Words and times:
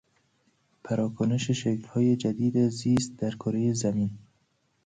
پراکنش 0.83 1.51
شکلهای 1.51 2.15
جدید 2.15 2.67
زیست 2.69 3.17
در 3.17 3.31
کرهی 3.35 3.73
زمین 3.73 4.09